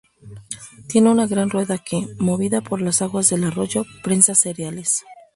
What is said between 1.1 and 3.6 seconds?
una gran rueda que, movida por las aguas del